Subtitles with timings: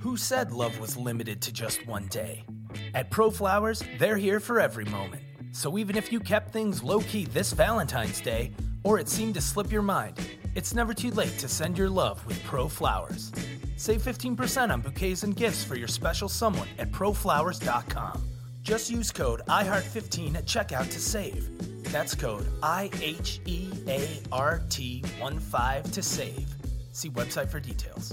[0.00, 2.44] Who said love was limited to just one day?
[2.94, 5.22] At Pro Flowers, they're here for every moment.
[5.50, 8.52] So even if you kept things low key this Valentine's Day,
[8.84, 10.16] or it seemed to slip your mind,
[10.54, 13.32] it's never too late to send your love with Pro Flowers.
[13.76, 18.22] Save 15% on bouquets and gifts for your special someone at proflowers.com.
[18.62, 21.48] Just use code IHEART15 at checkout to save.
[21.90, 26.46] That's code I H E A R T 1 5 to save.
[26.92, 28.12] See website for details.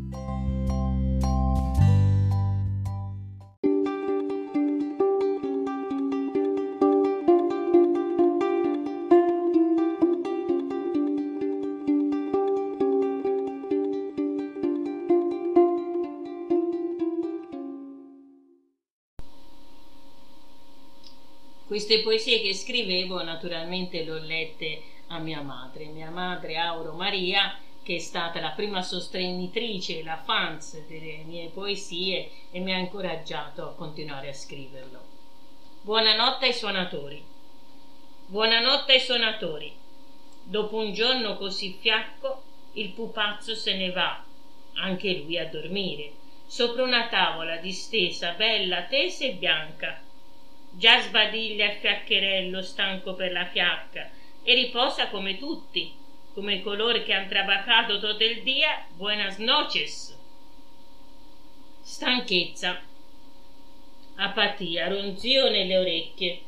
[21.71, 27.57] Queste poesie che scrivevo naturalmente le ho lette a mia madre, mia madre Auro Maria,
[27.81, 33.63] che è stata la prima sostenitrice, la fans delle mie poesie e mi ha incoraggiato
[33.63, 34.99] a continuare a scriverlo.
[35.83, 37.23] Buonanotte ai suonatori.
[38.25, 39.73] Buonanotte ai suonatori.
[40.43, 44.21] Dopo un giorno così fiacco, il pupazzo se ne va,
[44.73, 46.11] anche lui a dormire,
[46.47, 50.09] sopra una tavola distesa, bella, tesa e bianca
[50.71, 54.09] già sbadiglia il fiaccherello stanco per la fiacca
[54.43, 55.93] e riposa come tutti,
[56.33, 60.17] come coloro che han trabacato tutto il dia, buenas noches.
[61.81, 62.81] Stanchezza,
[64.15, 66.41] apatia, ronzio nelle orecchie,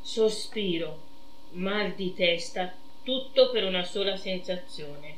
[0.00, 1.00] sospiro,
[1.52, 2.72] mal di testa,
[3.02, 5.16] tutto per una sola sensazione.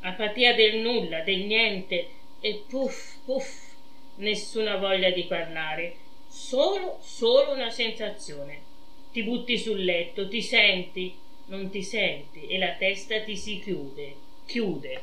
[0.00, 2.08] Apatia del nulla, del niente
[2.40, 3.74] e puff, puff,
[4.16, 5.96] nessuna voglia di parlare
[6.32, 8.70] solo, solo una sensazione.
[9.12, 11.14] Ti butti sul letto, ti senti,
[11.46, 14.14] non ti senti e la testa ti si chiude,
[14.46, 15.02] chiude.